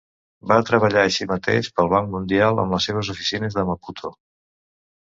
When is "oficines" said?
3.17-3.61